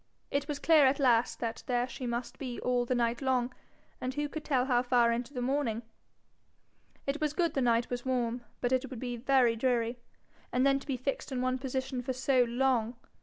[0.31, 3.53] It was clear at last that there she must be all the night long,
[4.01, 5.83] and who could tell how far into the morning?
[7.05, 9.99] It was good the night was warm, but it would be very dreary.
[10.51, 12.95] And then to be fixed in one position for so long!